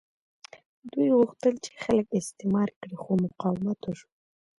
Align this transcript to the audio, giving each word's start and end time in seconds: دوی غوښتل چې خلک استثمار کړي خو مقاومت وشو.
دوی 0.91 1.09
غوښتل 1.17 1.53
چې 1.65 1.71
خلک 1.83 2.07
استثمار 2.19 2.69
کړي 2.81 2.95
خو 3.01 3.11
مقاومت 3.25 3.79
وشو. 3.83 4.09